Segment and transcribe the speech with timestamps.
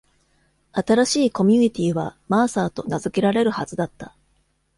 [0.71, 4.15] 新しいコミュニティーはマーサーと名付けられるはずだった。